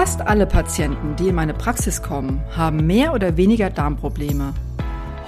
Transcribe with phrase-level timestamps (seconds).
[0.00, 4.54] Fast alle Patienten, die in meine Praxis kommen, haben mehr oder weniger Darmprobleme.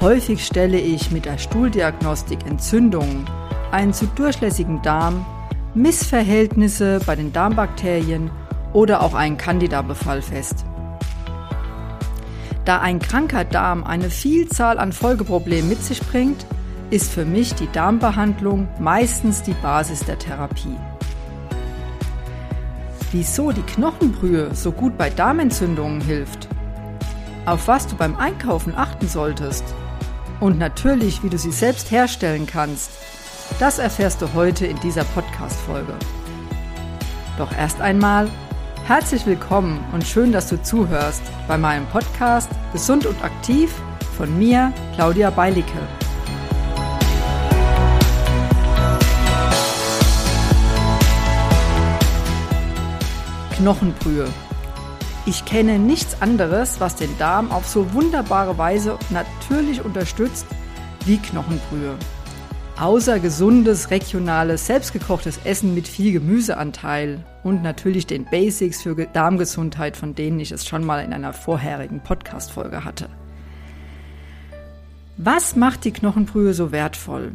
[0.01, 3.27] Häufig stelle ich mit der Stuhldiagnostik Entzündungen,
[3.71, 5.27] einen zu durchlässigen Darm,
[5.75, 8.31] Missverhältnisse bei den Darmbakterien
[8.73, 10.65] oder auch einen Candida-Befall fest.
[12.65, 16.47] Da ein kranker Darm eine Vielzahl an Folgeproblemen mit sich bringt,
[16.89, 20.79] ist für mich die Darmbehandlung meistens die Basis der Therapie.
[23.13, 26.49] Wieso die Knochenbrühe so gut bei Darmentzündungen hilft,
[27.45, 29.65] auf was du beim Einkaufen achten solltest
[30.41, 32.91] und natürlich, wie du sie selbst herstellen kannst,
[33.61, 35.93] das erfährst du heute in dieser Podcast-Folge.
[37.37, 38.31] Doch erst einmal
[38.87, 43.75] herzlich willkommen und schön, dass du zuhörst bei meinem Podcast Gesund und aktiv
[44.17, 46.02] von mir, Claudia Beilicke.
[53.63, 54.29] Knochenbrühe.
[55.25, 60.47] Ich kenne nichts anderes, was den Darm auf so wunderbare Weise natürlich unterstützt
[61.05, 61.95] wie Knochenbrühe.
[62.77, 70.17] Außer gesundes, regionales, selbstgekochtes Essen mit viel Gemüseanteil und natürlich den Basics für Darmgesundheit, von
[70.17, 73.11] denen ich es schon mal in einer vorherigen Podcast-Folge hatte.
[75.19, 77.31] Was macht die Knochenbrühe so wertvoll?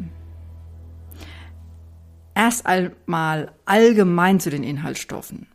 [2.34, 5.46] Erst einmal allgemein zu den Inhaltsstoffen.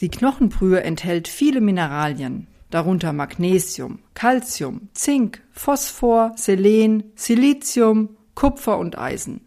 [0.00, 9.42] Die Knochenbrühe enthält viele Mineralien, darunter Magnesium, Calcium, Zink, Phosphor, Selen, Silizium, Kupfer und Eisen.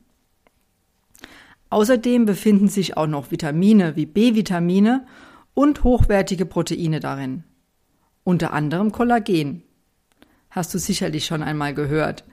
[1.72, 5.08] Außerdem befinden sich auch noch Vitamine wie B-Vitamine
[5.56, 7.46] und hochwertige Proteine darin.
[8.24, 9.64] Unter anderem Kollagen.
[10.52, 12.26] Hast du sicherlich schon einmal gehört.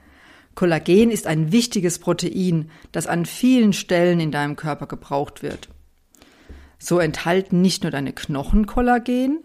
[0.53, 5.69] Kollagen ist ein wichtiges Protein, das an vielen Stellen in deinem Körper gebraucht wird.
[6.83, 9.43] So enthalten nicht nur deine Knochen Kollagen,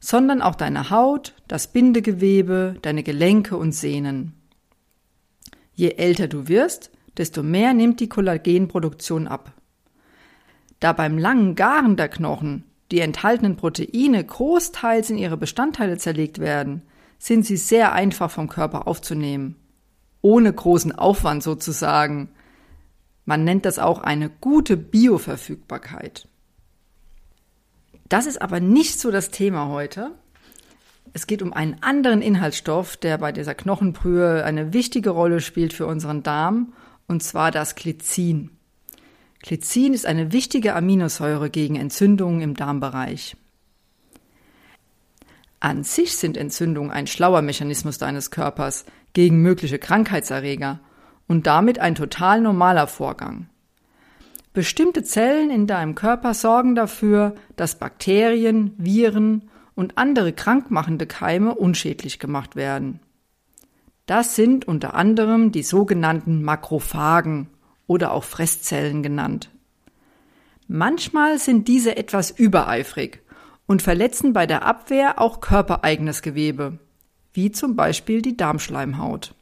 [0.00, 4.34] sondern auch deine Haut, das Bindegewebe, deine Gelenke und Sehnen.
[5.72, 9.54] Je älter du wirst, desto mehr nimmt die Kollagenproduktion ab.
[10.78, 16.82] Da beim langen Garen der Knochen die enthaltenen Proteine großteils in ihre Bestandteile zerlegt werden,
[17.18, 19.56] sind sie sehr einfach vom Körper aufzunehmen.
[20.20, 22.28] Ohne großen Aufwand sozusagen.
[23.24, 26.28] Man nennt das auch eine gute Bioverfügbarkeit.
[28.14, 30.12] Das ist aber nicht so das Thema heute.
[31.14, 35.86] Es geht um einen anderen Inhaltsstoff, der bei dieser Knochenbrühe eine wichtige Rolle spielt für
[35.86, 36.74] unseren Darm,
[37.08, 38.50] und zwar das Glycin.
[39.42, 43.36] Glycin ist eine wichtige Aminosäure gegen Entzündungen im Darmbereich.
[45.58, 50.78] An sich sind Entzündungen ein schlauer Mechanismus deines Körpers gegen mögliche Krankheitserreger
[51.26, 53.48] und damit ein total normaler Vorgang.
[54.54, 62.20] Bestimmte Zellen in deinem Körper sorgen dafür, dass Bakterien, Viren und andere krankmachende Keime unschädlich
[62.20, 63.00] gemacht werden.
[64.06, 67.48] Das sind unter anderem die sogenannten Makrophagen
[67.88, 69.50] oder auch Fresszellen genannt.
[70.68, 73.22] Manchmal sind diese etwas übereifrig
[73.66, 76.78] und verletzen bei der Abwehr auch körpereigenes Gewebe,
[77.32, 79.34] wie zum Beispiel die Darmschleimhaut.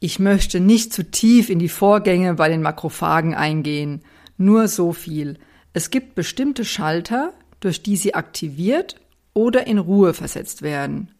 [0.00, 4.02] Ich möchte nicht zu tief in die Vorgänge bei den Makrophagen eingehen.
[4.36, 5.38] Nur so viel.
[5.72, 8.96] Es gibt bestimmte Schalter, durch die sie aktiviert
[9.32, 11.10] oder in Ruhe versetzt werden.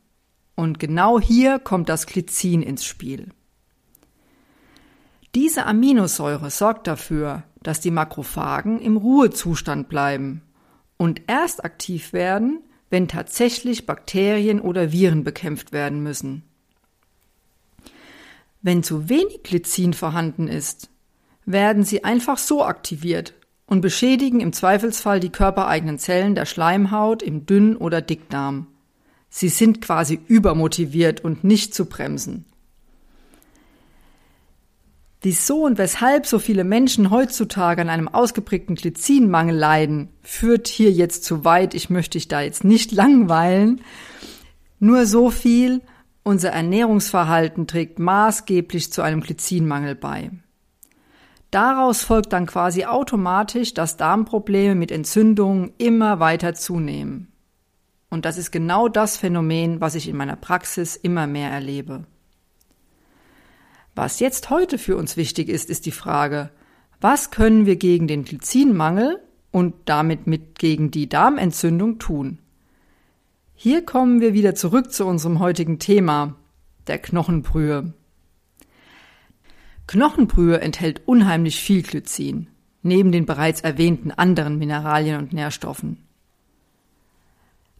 [0.54, 3.28] Und genau hier kommt das Glycin ins Spiel.
[5.34, 10.42] Diese Aminosäure sorgt dafür, dass die Makrophagen im Ruhezustand bleiben
[10.96, 12.60] und erst aktiv werden,
[12.90, 16.44] wenn tatsächlich Bakterien oder Viren bekämpft werden müssen.
[18.64, 20.88] Wenn zu wenig Glycin vorhanden ist,
[21.44, 23.34] werden sie einfach so aktiviert
[23.66, 28.68] und beschädigen im Zweifelsfall die körpereigenen Zellen der Schleimhaut im Dünn- oder Dickdarm.
[29.28, 32.46] Sie sind quasi übermotiviert und nicht zu bremsen.
[35.20, 41.24] Wieso und weshalb so viele Menschen heutzutage an einem ausgeprägten Glycinmangel leiden, führt hier jetzt
[41.24, 41.74] zu weit.
[41.74, 43.82] Ich möchte dich da jetzt nicht langweilen.
[44.78, 45.82] Nur so viel,
[46.24, 50.30] unser Ernährungsverhalten trägt maßgeblich zu einem Glycinmangel bei.
[51.52, 57.28] Daraus folgt dann quasi automatisch, dass Darmprobleme mit Entzündungen immer weiter zunehmen.
[58.10, 62.04] Und das ist genau das Phänomen, was ich in meiner Praxis immer mehr erlebe.
[63.94, 66.50] Was jetzt heute für uns wichtig ist, ist die Frage,
[67.00, 69.20] was können wir gegen den Glycinmangel
[69.52, 72.38] und damit mit gegen die Darmentzündung tun?
[73.64, 76.34] Hier kommen wir wieder zurück zu unserem heutigen Thema,
[76.86, 77.94] der Knochenbrühe.
[79.86, 82.48] Knochenbrühe enthält unheimlich viel Glycin,
[82.82, 86.06] neben den bereits erwähnten anderen Mineralien und Nährstoffen.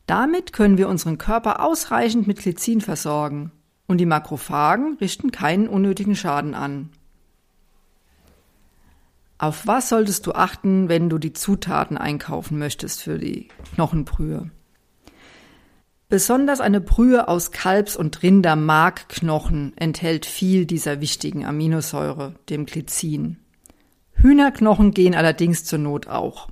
[0.07, 3.53] Damit können wir unseren Körper ausreichend mit Glycin versorgen
[3.87, 6.89] und die Makrophagen richten keinen unnötigen Schaden an.
[9.37, 14.51] Auf was solltest du achten, wenn du die Zutaten einkaufen möchtest für die Knochenbrühe?
[16.15, 23.41] Besonders eine Brühe aus Kalbs- und Rindermarkknochen enthält viel dieser wichtigen Aminosäure, dem Glycin.
[24.13, 26.51] Hühnerknochen gehen allerdings zur Not auch.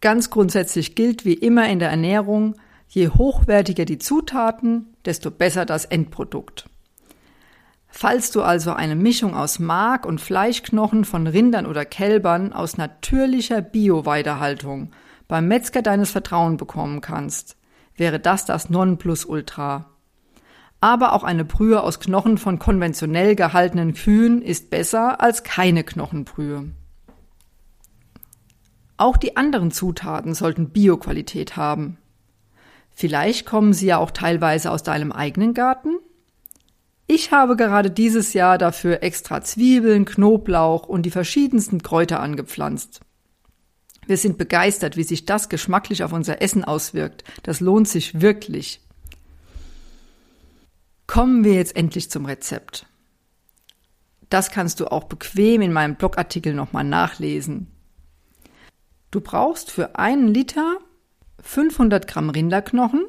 [0.00, 2.54] Ganz grundsätzlich gilt wie immer in der Ernährung,
[2.88, 6.70] je hochwertiger die Zutaten, desto besser das Endprodukt.
[7.86, 13.60] Falls du also eine Mischung aus Mark- und Fleischknochen von Rindern oder Kälbern aus natürlicher
[13.60, 14.94] Bio-Weidehaltung
[15.28, 17.56] beim Metzger deines Vertrauens bekommen kannst,
[17.96, 19.90] wäre das das Nonplusultra.
[20.80, 26.70] Aber auch eine Brühe aus Knochen von konventionell gehaltenen Kühen ist besser als keine Knochenbrühe.
[28.96, 31.98] Auch die anderen Zutaten sollten Bioqualität haben.
[32.90, 35.98] Vielleicht kommen sie ja auch teilweise aus deinem eigenen Garten
[37.06, 43.00] ich habe gerade dieses Jahr dafür extra Zwiebeln, Knoblauch und die verschiedensten Kräuter angepflanzt.
[44.06, 47.24] Wir sind begeistert, wie sich das geschmacklich auf unser Essen auswirkt.
[47.42, 48.80] Das lohnt sich wirklich.
[51.06, 52.86] Kommen wir jetzt endlich zum Rezept.
[54.30, 57.68] Das kannst du auch bequem in meinem Blogartikel nochmal nachlesen.
[59.10, 60.78] Du brauchst für einen Liter
[61.40, 63.06] 500 Gramm Rinderknochen,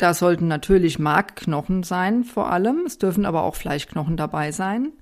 [0.00, 4.92] da sollten natürlich Markknochen sein vor allem, es dürfen aber auch Fleischknochen dabei sein.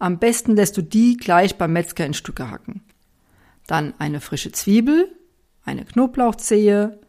[0.00, 2.82] Am besten lässt du die gleich beim Metzger in Stücke hacken.
[3.66, 5.08] Dann eine frische Zwiebel,
[5.64, 7.00] eine Knoblauchzehe,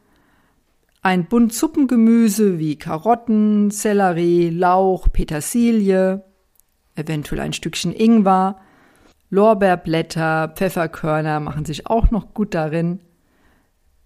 [1.01, 6.23] ein Bund Suppengemüse wie Karotten, Sellerie, Lauch, Petersilie,
[6.95, 8.59] eventuell ein Stückchen Ingwer,
[9.29, 13.01] Lorbeerblätter, Pfefferkörner machen sich auch noch gut darin.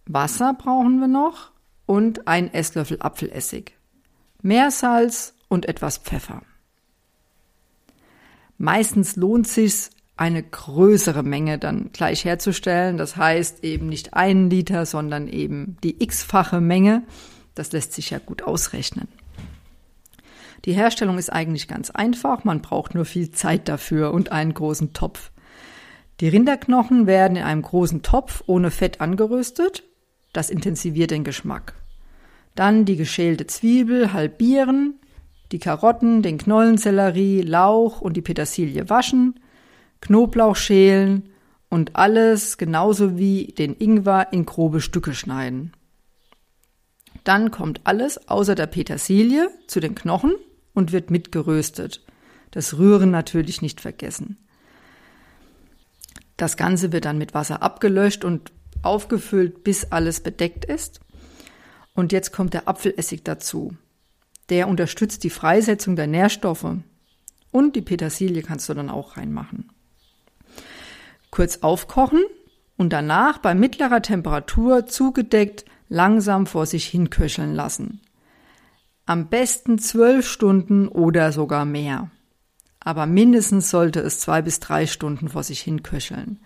[0.06, 1.52] Wasser brauchen wir noch
[1.86, 3.78] und ein Esslöffel Apfelessig,
[4.42, 6.42] Meersalz und etwas Pfeffer.
[8.58, 12.98] Meistens lohnt sich's, eine größere Menge dann gleich herzustellen.
[12.98, 17.04] Das heißt eben nicht einen Liter, sondern eben die x-fache Menge.
[17.56, 19.08] Das lässt sich ja gut ausrechnen.
[20.66, 22.44] Die Herstellung ist eigentlich ganz einfach.
[22.44, 25.32] Man braucht nur viel Zeit dafür und einen großen Topf.
[26.20, 29.84] Die Rinderknochen werden in einem großen Topf ohne Fett angeröstet.
[30.34, 31.76] Das intensiviert den Geschmack.
[32.56, 35.00] Dann die geschälte Zwiebel halbieren,
[35.54, 39.40] die Karotten, den Knollensellerie, Lauch und die Petersilie waschen,
[40.02, 41.30] Knoblauch schälen
[41.70, 45.74] und alles genauso wie den Ingwer in grobe Stücke schneiden.
[47.24, 50.36] Dann kommt alles außer der Petersilie zu den Knochen
[50.74, 52.04] und wird mitgeröstet.
[52.52, 54.38] Das Rühren natürlich nicht vergessen.
[56.38, 58.52] Das Ganze wird dann mit Wasser abgelöscht und
[58.82, 61.02] aufgefüllt, bis alles bedeckt ist.
[61.94, 63.76] Und jetzt kommt der Apfelessig dazu.
[64.48, 66.78] Der unterstützt die Freisetzung der Nährstoffe.
[67.52, 69.70] Und die Petersilie kannst du dann auch reinmachen.
[71.32, 72.24] Kurz aufkochen
[72.78, 78.02] und danach bei mittlerer Temperatur zugedeckt langsam vor sich hin köcheln lassen.
[79.06, 82.12] Am besten zwölf Stunden oder sogar mehr.
[82.80, 86.40] Aber mindestens sollte es zwei bis drei Stunden vor sich hin köcheln.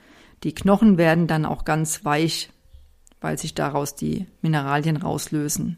[0.44, 2.50] Die Knochen werden dann auch ganz weich
[3.24, 5.78] weil sich daraus die Mineralien rauslösen.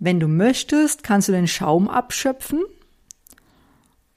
[0.00, 2.62] Wenn du möchtest, kannst du den Schaum abschöpfen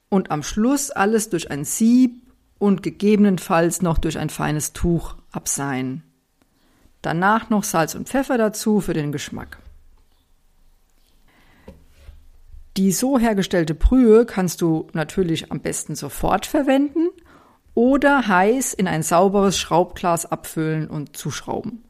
[0.09, 2.23] und am Schluss alles durch ein Sieb
[2.59, 6.03] und gegebenenfalls noch durch ein feines Tuch abseihen.
[7.01, 9.59] Danach noch Salz und Pfeffer dazu für den Geschmack.
[12.77, 17.09] Die so hergestellte Brühe kannst du natürlich am besten sofort verwenden
[17.73, 21.83] oder heiß in ein sauberes Schraubglas abfüllen und zuschrauben.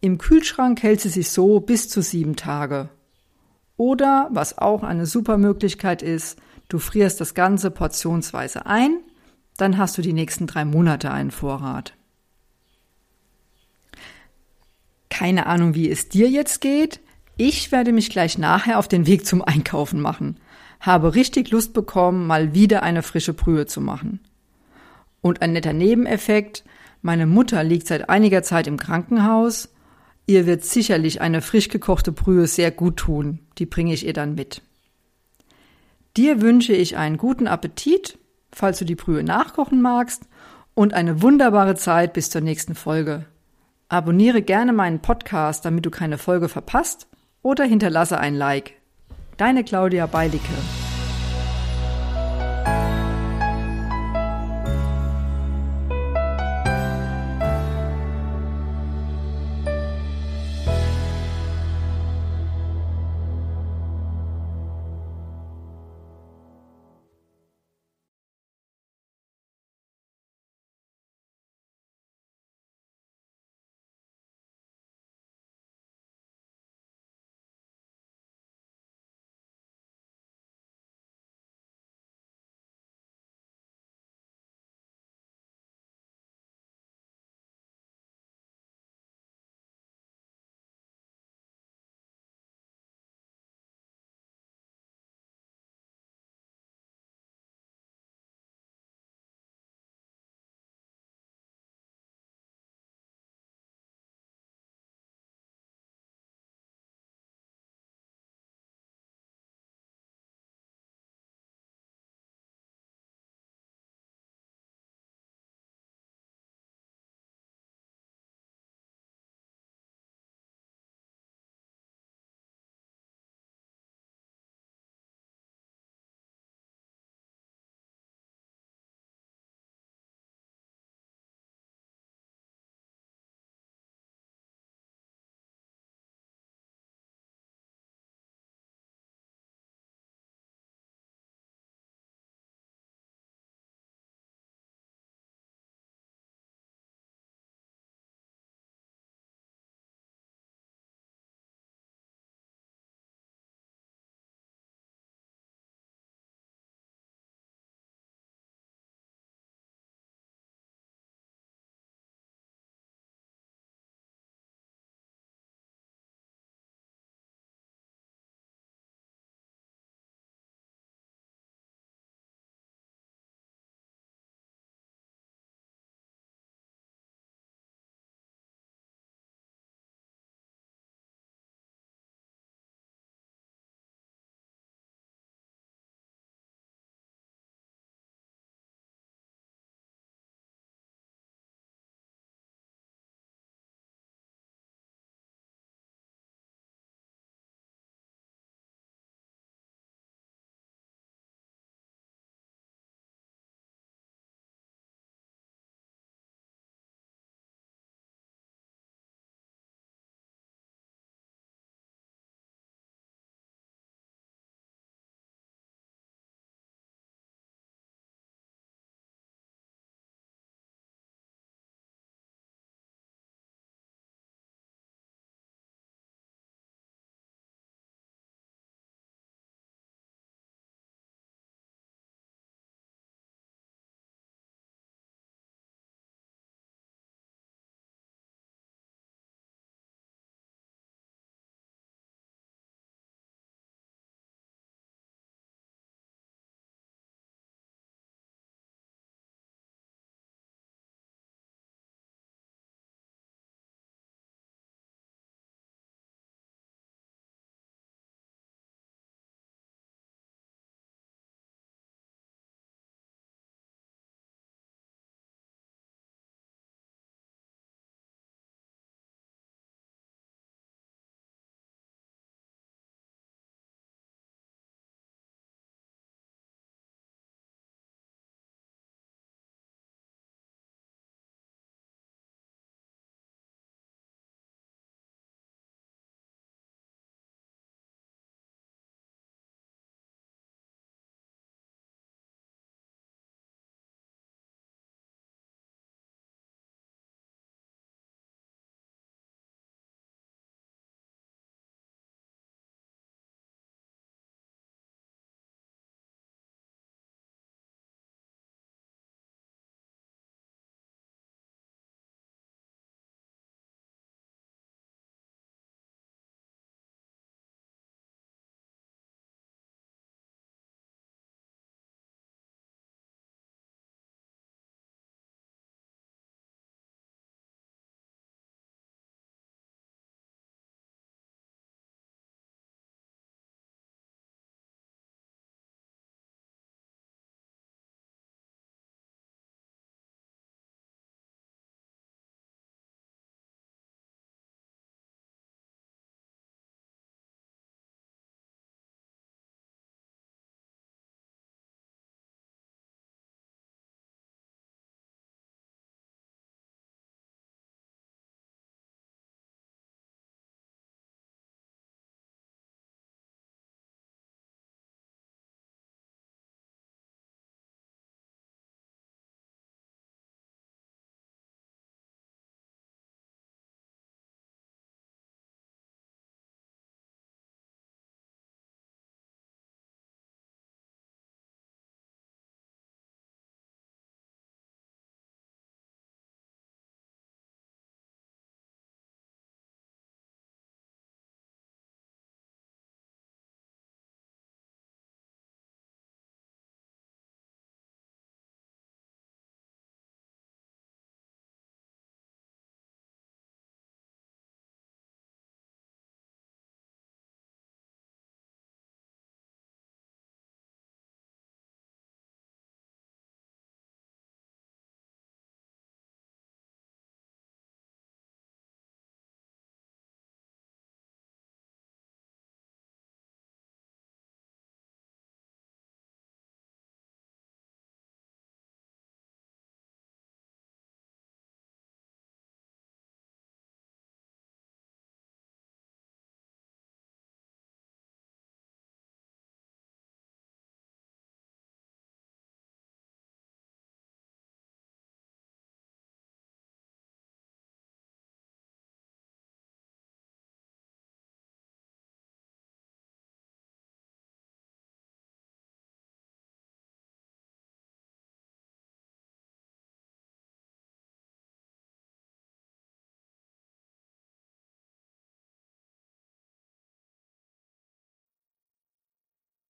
[0.00, 2.90] Im Kühlschrank hält sie sich so bis zu sieben Tage.
[3.76, 6.38] Oder, was auch eine super Möglichkeit ist,
[6.68, 8.98] du frierst das Ganze portionsweise ein,
[9.56, 11.94] dann hast du die nächsten drei Monate einen Vorrat.
[15.10, 17.00] Keine Ahnung, wie es dir jetzt geht.
[17.36, 20.38] Ich werde mich gleich nachher auf den Weg zum Einkaufen machen.
[20.80, 24.20] Habe richtig Lust bekommen, mal wieder eine frische Brühe zu machen.
[25.20, 26.64] Und ein netter Nebeneffekt,
[27.00, 29.68] meine Mutter liegt seit einiger Zeit im Krankenhaus.
[30.26, 33.40] Ihr wird sicherlich eine frisch gekochte Brühe sehr gut tun.
[33.58, 34.62] Die bringe ich ihr dann mit.
[36.16, 38.18] Dir wünsche ich einen guten Appetit,
[38.54, 40.28] falls du die Brühe nachkochen magst,
[40.74, 43.26] und eine wunderbare Zeit bis zur nächsten Folge.
[43.88, 47.06] Abonniere gerne meinen Podcast, damit du keine Folge verpasst,
[47.42, 48.72] oder hinterlasse ein Like.
[49.36, 50.83] Deine Claudia Beilicke.